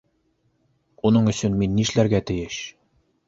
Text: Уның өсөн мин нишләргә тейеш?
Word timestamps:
Уның 1.09 1.29
өсөн 1.33 1.59
мин 1.61 1.77
нишләргә 1.81 2.25
тейеш? 2.31 2.57